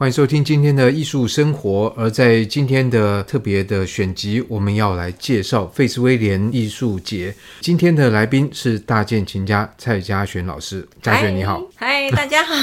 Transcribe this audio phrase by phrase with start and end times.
[0.00, 1.92] 欢迎收听今天的艺术生活。
[1.94, 7.34] 而在今天的特别的选集，我们要来介绍费斯威廉艺术节。
[7.60, 10.88] 今天的来宾是大键琴家蔡嘉璇老师。
[11.02, 12.54] 嘉璇你好，嗨，大家好，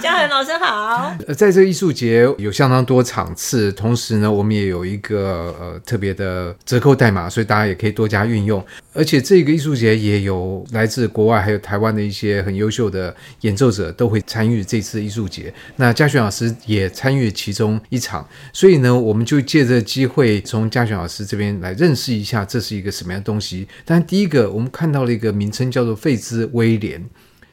[0.00, 1.14] 嘉璇老师好。
[1.36, 8.64] 在这个艺术节有相当多场次，同时呢，我们也有一个呃特别的折扣代码，所以大家也可以多加运用。
[8.94, 15.52] 而且这个艺术节也有来自国外还有台湾的一些很优秀的演奏者都会参与这次艺术节。
[15.76, 23.66] 那嘉璇老老师也参与其中一场，所以呢，我们就借这个机会从嘉璇老师这边来认识一下这是一个什么样的东西。
[23.84, 27.04] 但第一个，我们看到了一个名称叫做费兹威廉，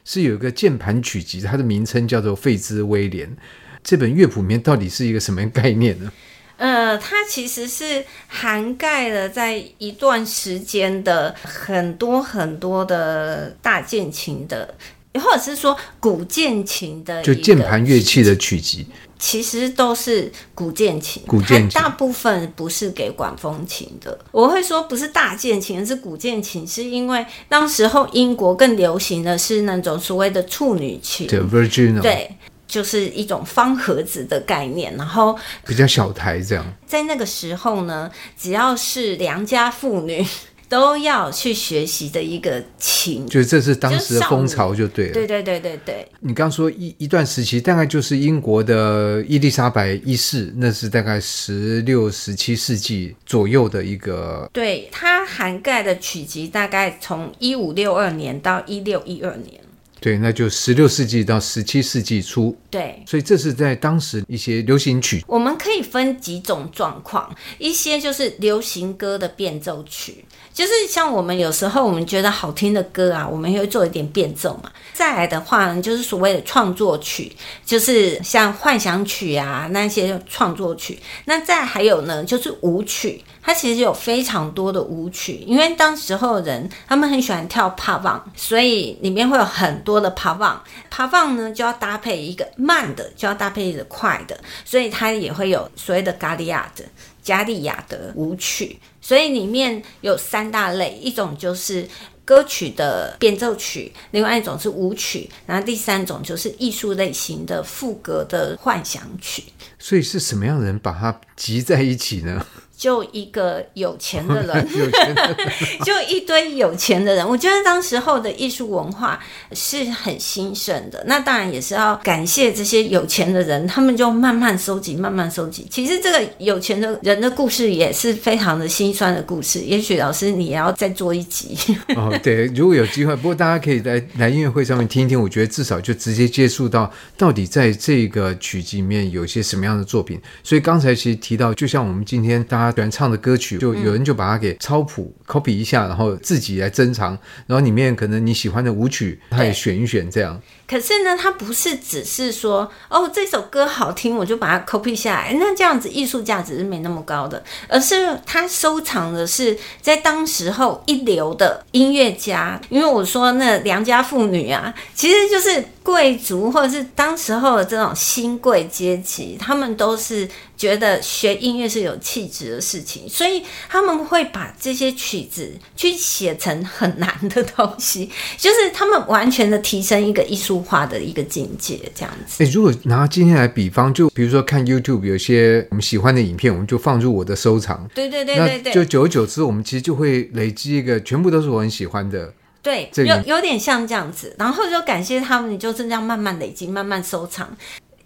[0.04, 3.36] 是有一个键盘曲集，它的名称叫做费兹威廉。
[3.82, 6.12] 这本乐谱里面到底是一个什么样概念呢？
[6.58, 14.74] 呃，它其实是涵盖了在一段时间的很多很多的大键琴的，
[15.18, 18.86] 或者是说古键琴的，就键盘乐器的曲集，
[19.18, 21.22] 其实都是古键琴。
[21.26, 24.18] 古键琴大部分不是给管风琴的。
[24.30, 32.30] 我会说不是大键琴，是古键琴，是因为当时候英国更流行的是那种所谓的处女琴，对，Virginal，对。
[32.68, 35.34] 就是一种方盒子的概念，然后
[35.66, 36.62] 比较小台这样。
[36.86, 40.22] 在那个时候呢，只要是良家妇女
[40.68, 45.12] 都要去学习的一个情，就这是当时的风潮，就对了。
[45.14, 46.06] 对对对对对。
[46.20, 54.48] 你刚说一一段时期，大概就是英国的伊丽莎白一世，那是大概十六、十七世纪左右的一个。
[54.52, 59.60] 对，它涵盖的曲集大概从一五六二年到一六一二年。
[60.00, 62.56] 对，那就十六世纪到十七世纪初。
[62.70, 65.24] 对，所以这是在当时一些流行曲。
[65.26, 70.24] 我们可以分几种状况，一些就是流行歌的变奏曲，
[70.58, 74.68] 就是像我们有时候我们觉得好听的歌啊，我们会做一点变奏嘛。
[74.92, 77.30] 再来的话呢，就是所谓的创作曲，
[77.64, 80.98] 就是像幻想曲啊那些创作曲。
[81.26, 83.22] 那再还有呢，就是舞曲。
[83.40, 90.58] 它其实有非常多的舞曲，因为当时候的人他们很喜欢跳帕旺所以里面会有很多的 pavane。
[90.92, 96.84] pavane 呢就要搭配一个慢的，就要搭配一个快的，所以它也会有所谓的加利亚的
[97.28, 98.78] 加利亚的舞曲。
[99.02, 101.86] 所以里面有三大类，一种就是
[102.24, 109.44] 歌曲的变奏曲，另外一种是舞曲，然后第三种就是艺术类型的副格的幻想曲。
[109.78, 112.46] 所以是什么样的人把它集在一起呢？
[112.78, 114.68] 就一个有钱的人，
[115.84, 117.28] 就一堆有钱的人。
[117.28, 119.18] 我觉得当时候的艺术文化
[119.52, 121.02] 是很兴盛的。
[121.08, 125.66] 那当然也是要感谢这些有钱的人，他们就慢慢收集，慢慢收集。
[125.68, 129.58] 其实这个有钱的人的故事也是非常的心酸的故事。
[129.58, 131.58] 也许老师你也要再做一集。
[131.96, 135.20] 哦，对，如果有机会，不过大家可以来来音乐会上面听一听。
[135.20, 140.20] 我觉得至少就直接接触到到底在这个曲集里面有些什么样的作品。
[140.44, 142.67] 所以刚才其实提到，就像我们今天大家。
[142.70, 150.40] 他喜欢唱的歌曲，就有人就把它给抄谱、copy 一下，然后自己来珍藏，然后里面可能你喜欢的舞曲，他也选一选这样。
[150.66, 180.58] 可是呢，他不是只是说哦，这首歌好听，我就把它 copy 下来，那这样子艺术价值是没那么高的，而是他收藏的是在当时候一流的音乐家，因为我说那良家妇女啊，其实就是贵族或者是当时候的这种新贵阶级，他们都是觉得学音乐是有气质的事情，所以他们会把这些曲子去写成很难的东西，就是他们完全的提升一个艺术。
[180.58, 182.42] 化的一个境界，这样子。
[182.42, 187.88] 哎，如果拿今天来比方，就比如说看 YouTube 有些我们喜欢的影片，我们就放入我的收藏。
[187.94, 188.72] 对对对对对。
[188.72, 192.34] 就久而久之，我们其实就会累积一个全部都是我很喜欢的。
[192.60, 194.34] 对，有有点像这样子。
[194.36, 197.48] 然后就感谢他们，你就是这样慢慢累积，慢慢收藏。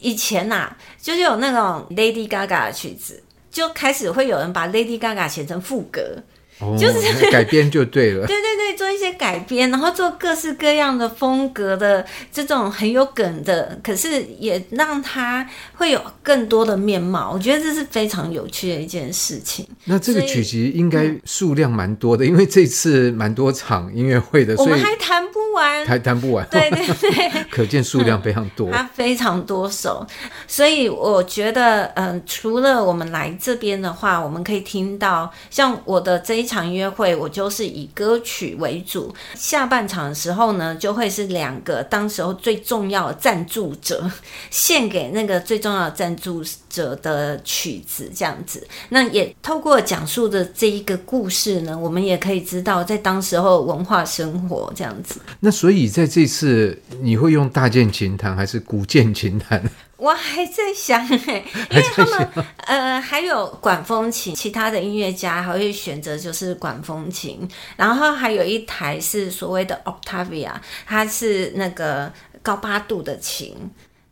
[0.02, 6.22] 以前呐、啊，就是有那种 Lady Gaga 的曲子，就开始会有人把 Lady Gaga 写成副歌。
[6.70, 6.78] 格。
[6.78, 17.32] 就是改编就对了， 对对对，做一些改编，然后做各式各样的风格的这种很有梗的，可是也让它会有更多的面貌。
[17.32, 19.66] 我觉得这是非常有趣的一件事情。
[19.84, 26.46] 那这个曲集应该数量蛮多的，嗯，因为这次蛮多场音乐会的，所以我们还弹不完，还弹不完。
[26.50, 30.06] 对对对， 可见数量非常多，它非常多首。
[30.46, 36.51] 所以我觉得，嗯，呃，除了我们来这边的话，我们可以听到像我的这一。
[36.52, 39.12] 场音乐会，我就是以歌曲为主。
[39.34, 44.10] 下半场的时候呢，就会是两个当时候最重要的赞助者
[44.50, 48.66] 献给那个最重要的赞助者的曲子，这样子。
[48.90, 55.18] 那也透过讲述的这一个故事呢，我们也可以知道在当时候文化生活这样子。
[55.40, 59.62] 那所以在这次你会用大键琴弹还是古键琴弹？
[60.02, 62.28] 我还在想哎， 因为他们
[62.66, 70.50] 呃还有管风琴，其他的音乐家还会选择就是管风琴，然后还有一台是所谓的 Octavia，
[70.84, 72.12] 它是那个
[72.42, 73.54] 高八度的琴，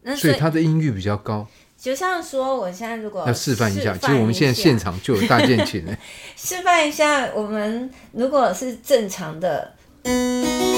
[0.02, 1.44] 那所以它的音域比较高。
[1.76, 5.96] 就像说，我现在如果要示范一下，其实我们现在现场就有大键琴呢。
[6.36, 9.74] 示范一下，我们如果是正常的。
[10.02, 10.69] 这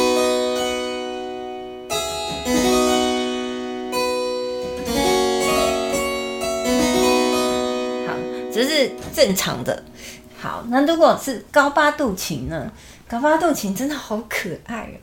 [9.12, 9.82] 正常的，
[10.38, 12.72] 好，那如果是高八度琴呢？
[13.06, 14.96] 高八度琴真的好可爱哦。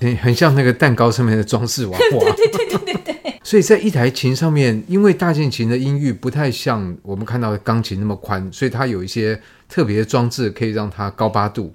[0.00, 1.98] 很很像那个蛋糕上面的装饰娃娃。
[2.36, 3.40] 对对对对对对。
[3.42, 11.74] 所以在一台琴上面，因为大键琴的音域不太像我们看到的钢琴那么宽，所以它有一些特别的装置可以让它高八度。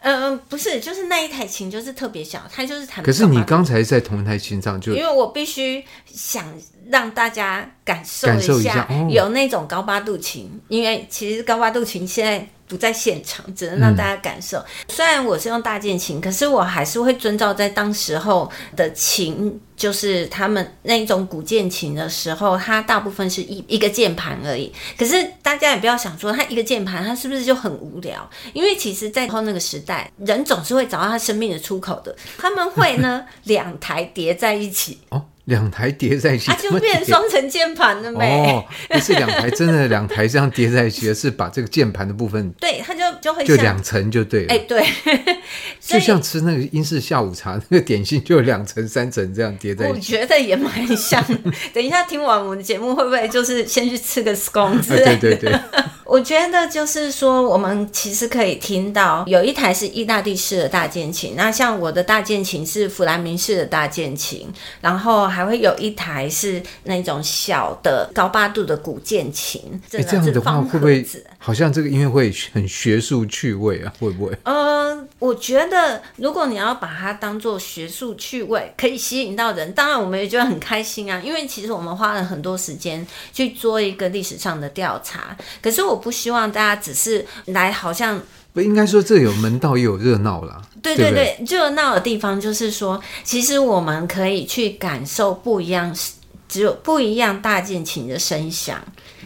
[0.00, 3.04] 嗯，不是，就是那一台琴就是特别小，它就是弹。
[3.04, 6.44] 可是你刚才在同一台琴上就，因为我必须想
[6.88, 8.28] 让大家感受
[8.60, 12.46] 一下，有那种高八度琴，哦，因为其实高八度琴现在。
[12.70, 14.64] 不在现场，只能让大家感受。
[14.88, 24.72] 虽然我是用大键琴，可是我还是会遵照在当时候的琴，就是他们那一种古键琴的时候，它大部分是一一个键盘而已。
[24.96, 28.30] 可是大家也不要想说，它一个键盘，它是不是就很无聊？
[28.52, 32.14] 因为其实，在后那个时代，人总是会找到他生命的出口的。
[32.38, 35.00] 他们会呢，两台叠在一起。
[35.50, 38.40] 两台叠在一起，它就变双层键盘了没？
[38.46, 44.54] 哦，不是两台，真的两台这样叠在一起，而是把这个键盘的部分， 对，它就就会就两层就对了。
[44.54, 44.82] 哎，对，
[45.80, 50.14] 就像吃那个英式下午茶那个点心，就有两层、三层这样叠在一起。
[50.14, 51.22] 我觉得也蛮像。
[51.74, 55.16] 等一下听完我们的节目，会不会就是先去吃个 scone 之类的？
[55.16, 55.60] 对对对。
[56.10, 64.48] 我觉得就是说，我们其实可以听到有一台是意大利式的大键琴，那像我的大键琴是弗兰明式的大键琴，
[64.80, 69.62] 然后还会有一台是那种小的高八度的古键琴。
[69.92, 71.06] 哎，这样的话会不会
[71.38, 73.92] 好像这个音乐会很学术趣味啊？
[74.00, 74.36] 会不会？
[74.42, 81.22] 呃，我觉得如果你要把它当做学术趣味，可以吸引到人，当然我们也觉得很开心啊。
[81.24, 85.99] 因为其实我们花了很多时间去做一个历史上的调查，可是我。
[86.00, 88.20] 不希望大家只是来，好像
[88.52, 90.60] 不应该说这有门道也有热闹啦。
[90.82, 95.94] 对对对，热闹的地方就是说，其实我们可以去感受不一样，
[96.48, 98.80] 只有不一样大键琴的声响，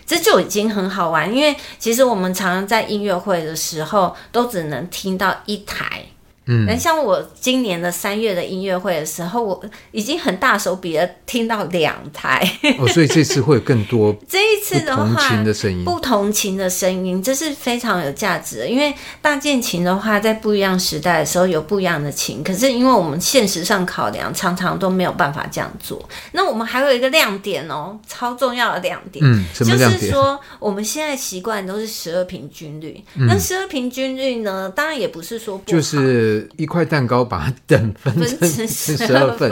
[0.05, 1.33] 这就已经很好玩。
[1.33, 6.05] 因为其实我们常常在音乐会的时候，都只能听到一台。
[6.47, 12.47] 嗯，像我今年的三月的音乐会的时候，我已经很大手笔的听到两台
[12.79, 18.69] 哦，所以这次会有更多 这一次的话，不同琴的声音，不同琴的声音，这是非常有价值的。
[18.69, 18.93] 因为
[19.23, 26.07] 大键琴的话，在不一样时代的时候有不一样的琴，可是因为我们现实上考量，常常都没有办法这样做。
[26.33, 29.99] 那我们还有一个亮点哦，超重要的亮点，嗯，什么亮点？
[29.99, 36.34] 就是说我们现在习惯都是十二平均律，嗯，那十二平均律呢，当然也不是说不好，就是。
[36.57, 39.51] 一块蛋糕把它等分成十二份，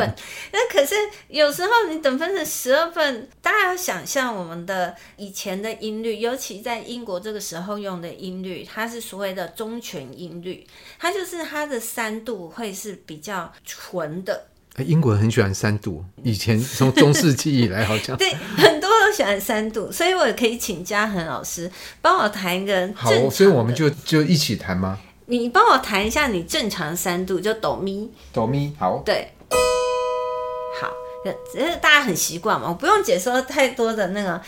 [0.52, 0.94] 那可是
[1.28, 10.66] 有时候你等分成十二份，大家要想象我们的以前的音律，尤其在英国这个时候用的音律，它是所谓的中全音律，
[10.98, 14.48] 它就是它的三度会是比较纯的。
[14.78, 22.90] 英国人很喜欢三度，以前从中世纪以来好像 对很多都喜欢三度，所以我也可以请嘉恒老师帮我弹一个。
[22.94, 24.98] 好，所以我们就就一起弹吗？
[25.38, 29.32] 你帮我弹一下你正常三度，就哆咪哆咪，好，对，
[30.78, 30.90] 好，
[31.24, 34.38] 这这大家很习惯嘛，我不用解说太多的那个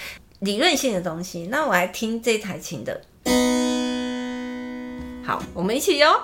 [0.41, 1.49] 理论性的东西。
[1.50, 3.00] 那我来听这台琴的，
[5.25, 6.21] 好，我们一起哟。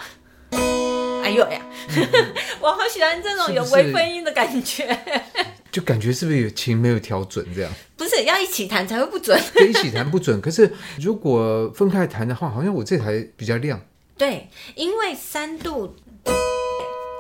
[1.22, 1.62] 哎呦呀，
[1.96, 2.08] 嗯、
[2.60, 4.92] 我好喜欢这种有微分音的感觉，是
[5.40, 7.72] 是就感觉是不是有琴没有调准这样？
[7.96, 10.38] 不是，要一起弹才会不准，一起弹不准。
[10.40, 13.80] 可是如果分开弹的话，好像我这台比较亮。
[14.20, 15.96] 对，因为三度，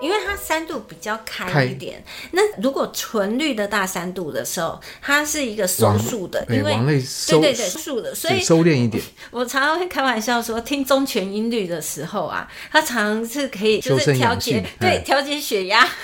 [0.00, 2.02] 因为它三度比较开一点。
[2.32, 6.72] 那如果纯绿的大三度的时候，它是一个收束的，因为
[7.28, 9.02] 对对对，收束的，所以收敛一点。
[9.30, 15.86] 我常常会开玩笑说，听中全音律的时候啊，它常常是可以就是调节，对，调节血压。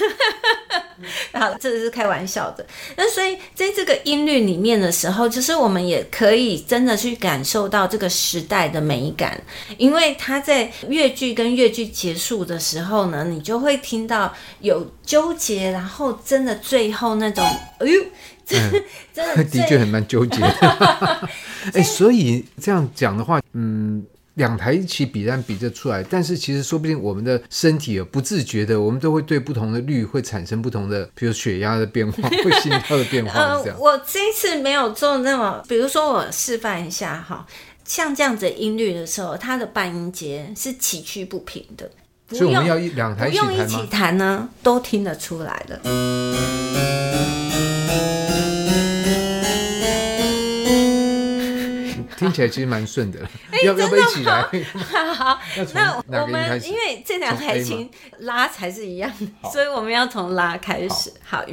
[1.33, 2.67] 好，这是开玩笑的。
[2.97, 9.39] 那所以在这个音律里面的时候，就是我们也可以真的去感受到这个时代的美感，
[9.77, 17.45] 因为它在乐句跟乐句结束的时候呢，你就会听到有纠结，然后真的最后那种，
[17.79, 18.03] 哎呦，
[18.45, 20.49] 真的、嗯、 真的的确很蛮纠结的。
[21.73, 24.05] 哎、欸，所以这样讲的话，嗯。
[24.37, 26.05] 两台一起比，但比得出来。
[26.05, 33.59] 但是其实说不定我们的身体不自觉的，我们都会对不同的率会产生不同的，比如血压的变化，会心跳的变化。
[33.81, 37.47] 我这一次没有做那么，比如说我示范一下哈，
[37.87, 41.91] 像这样子音律的时候，它的半音阶是崎岖不平的。
[42.31, 43.55] 所以我们要一两台一起弹吗？
[43.55, 45.81] 不用一起弹呢，都听得出来的。
[52.17, 53.21] 听起来其实蛮顺的，
[53.63, 54.43] 要不要一起来？
[55.15, 55.39] 好，
[55.75, 57.89] 那我们因为这两台琴
[58.21, 61.13] 拉才是一样的，所以我们要从拉开始。
[61.23, 61.43] 好。
[61.43, 61.53] 拉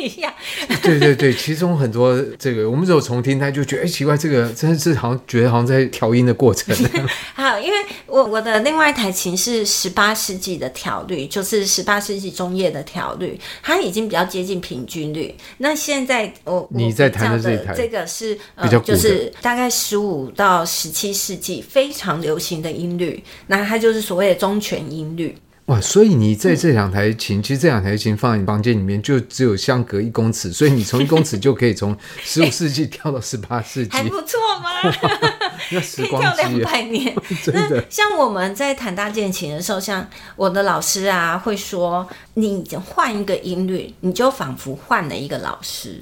[0.00, 0.34] 一下，
[0.82, 6.74] 对对对，其中很多这个，我们只有重听，他就觉得哎奇怪，这个真的是好像觉得好像在调音的过程。
[7.34, 7.76] 好，因为
[8.06, 15.34] 我我的另外一台琴是十八世纪的调律，就是十八世纪中叶的调律，它已经比较接近平均律。
[15.58, 25.36] 那现在我你在弹的这一台，这个是比就是大概十五到十七世纪非常流行的音律，那它就是所谓的中全音律。
[25.70, 34.92] 哇，所以你在这两台琴，嗯、其实这两台琴放在你房间里面，就只有相隔一公尺， 所以你从一公尺就可以从十五世纪跳到十八世纪，还不错吗？
[35.70, 37.84] 那时光两百年， 真的。
[37.88, 46.00] 像我们在弹大键琴的时候，像我的老师啊，会说，你换一个音律，你就仿佛换了一个老师。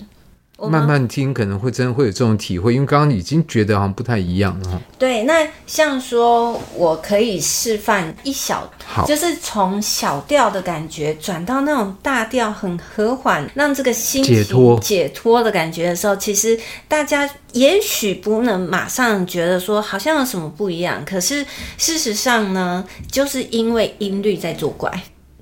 [0.66, 4.82] 慢慢听可能会真的会有这种体会，因为刚刚已经觉得好像不太一样了。
[4.98, 8.68] 对，那像说我可以示范一小，
[9.06, 21.46] 就是从小调的感觉转到那种大调，很和缓，让这个心情解脱解脱的感觉的时候，其实大家也许不能马上觉得说好像有什么不一样，可是
[21.76, 24.90] 事实上呢，就是因为音律在作怪。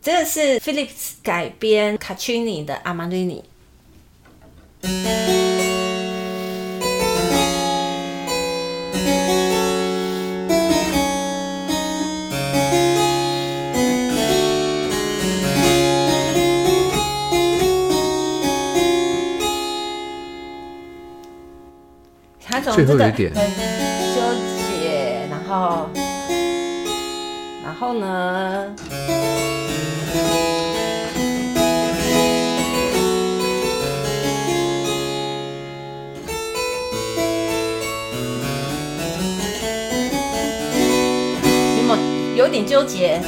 [0.02, 3.42] 这个是 Philips 改编卡奇尼的阿玛尼尼。
[22.48, 23.24] 他从这个纠
[24.80, 25.88] 结，然后，
[27.64, 28.74] 然后呢？
[42.56, 43.20] 点纠结，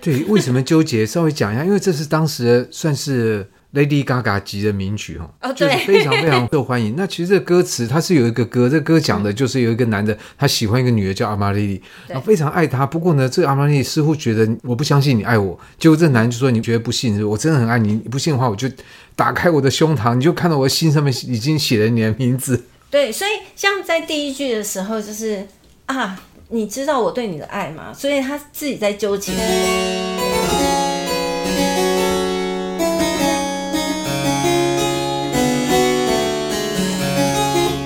[0.00, 1.04] 对，为什么纠结？
[1.04, 6.94] 稍微讲一下，因为这是当时算是 Lady Gaga 级的名曲哈，哦，就是非常非常受欢迎。
[6.96, 12.86] 那其实这歌词它是有一个歌，这歌讲的就是有一个男的，他喜欢一个女的叫阿玛莉莉，然后非常爱她。
[12.86, 18.68] 不过呢，这个阿玛莉莉似乎觉得我不相信你爱我，结果这男就说你觉得不信，我真的很爱你，你不信的话，我就
[19.16, 22.62] 打开我的胸膛，你就看到我的心上面已经写了你的名字。
[22.88, 25.44] 对，所以像在第一句的时候，就是。
[25.86, 27.92] 啊，你知道我对你的爱吗？
[27.92, 29.32] 所以他自己在纠结。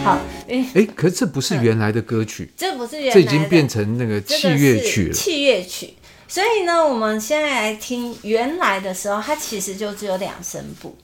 [0.05, 5.15] 好，哎、欸，可是这不是原来的歌曲，这不是原来的，这已经变成那个器乐曲了。
[5.15, 5.95] 器乐曲，
[6.29, 10.95] 所以呢，我们现在来听原来的时候，它其实就只有两声部。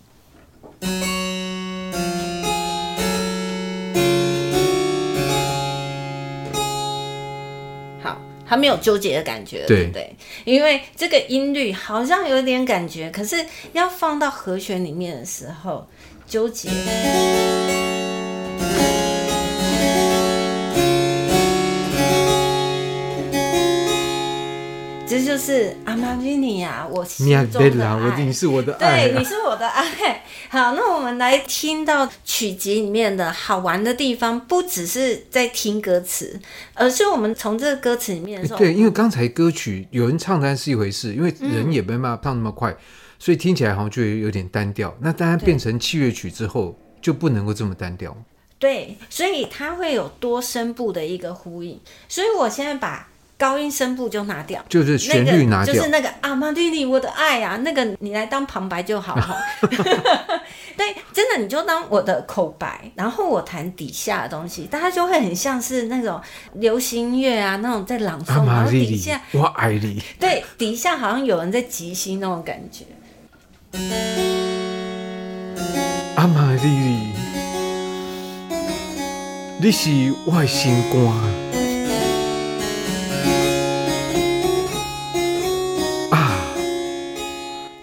[8.48, 10.14] 他没有纠结的感觉，对不对？
[10.44, 15.86] 因为这个音律好像有点感觉，可是要放到和弦里面的时候，
[16.26, 16.68] 纠结。
[25.16, 27.94] 这就是阿玛尼尼啊，我心中的爱。
[27.94, 30.22] 我你是我的爱，对，你是我的爱。
[30.50, 36.38] 好，那我们来听到曲集里面的好玩的地方，不只是在听歌词，
[36.74, 42.76] 而是我们从这个歌词里面的时候，对，因为刚才歌曲有人唱单是一回事，因为人也没办法唱那么快，嗯、
[43.18, 44.94] 所以听起来好像就有点单调。
[45.00, 48.14] 那当然变成器乐曲之后，就不能够这么单调。
[48.58, 51.80] 对，所以它会有多声部的一个呼应。
[52.06, 53.08] 所以我现在把。
[53.38, 59.36] 高音声部就拿掉，就是旋律拿掉，那个、就是那个阿玛尼尼，我的爱啊，那个你来当旁白就好哈。
[60.76, 66.20] 对，真的你就当我的口白，然后我弹底下的东西，大家就会很像是那种
[66.54, 72.84] 流行音乐啊，那种在朗诵，然后底下我爱你，对，底下好像有人在即兴那种感觉。
[76.16, 77.12] 阿玛尼尼，
[79.60, 81.35] 你是我的心肝。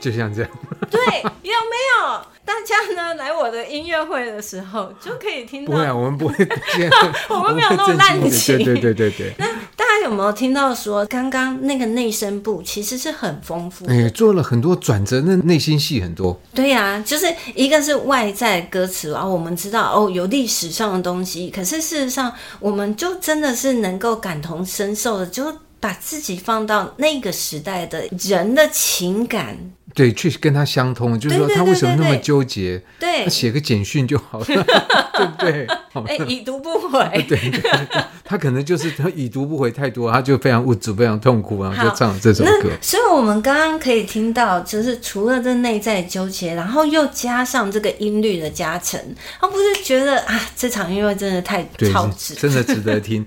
[0.03, 0.51] 就像这样。
[0.91, 2.22] 对，有没有？
[2.45, 5.72] 大家呢来我的音乐会的时候就可以听到。
[5.72, 6.36] 不会啊，我们不会。
[7.29, 8.57] 我们没有那么滥情。
[8.57, 9.33] 对对对对对。
[9.38, 9.45] 那
[9.77, 13.93] 大家有没有听到说，刚刚那个内声部其实是很丰富的？
[13.93, 16.38] 哎，做了很多转折，那内心戏很多。
[16.53, 25.45] 对呀、啊，就是一个是外在歌词啊，我们知道哦，有历史上的东西，可是事实上，我们就真的是能够感同身受的，就
[25.84, 29.58] 把自己放到那个时代的人的情感。
[29.94, 32.82] 对，去跟他相通，就是说他为什么那么纠结？
[32.98, 35.68] 对，他写个简讯就好了， 对不对？
[36.08, 37.25] 哎，已读不回。
[37.28, 37.88] 对，对，对，
[38.24, 42.70] 他可能就是他已读不回太多，他就非常无助，非常痛苦，然后就唱这首歌。
[42.82, 49.00] 所以，我们刚刚可以听到，就是除了这内在纠结，然后又加上这个音律的加成，
[49.40, 53.24] 他不是觉得啊，这场音乐真的太超值，真的值得听。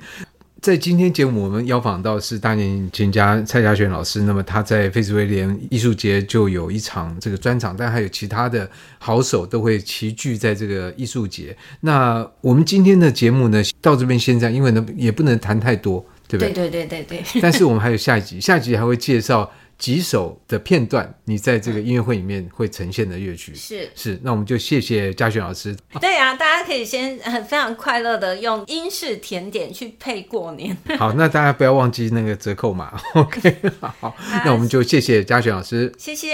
[0.67, 4.23] 在今天节目，我们邀访到是大年琴家蔡家璇老师。
[4.23, 8.69] 那么他在费兹威廉艺术节就有一场这个专场，但还有其他的
[8.99, 11.57] 好手都会齐聚在这个艺术节。
[11.83, 16.53] 那我们今天的节目呢，到这边先这样，因为呢也不能谈太多，对不对？
[16.53, 17.41] 对对对对对。
[17.41, 19.49] 但是我们还有下一集，下一集还会介绍。
[19.79, 25.77] 几首的片段，你在这个音乐会里面会呈现的乐曲是是，那我们就谢谢嘉璇老师。
[26.01, 30.77] 对啊，大家可以先很非常快乐的用英式甜点去配过年。
[30.99, 32.99] 好，那大家不要忘记那个折扣码。
[33.15, 33.55] OK，
[34.01, 36.31] 好，那我们就谢谢嘉璇老师，谢谢，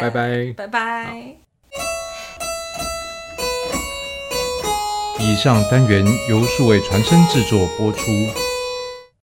[0.00, 1.36] 拜拜，拜拜。
[5.20, 8.04] 以上单元由数位传声制作播出。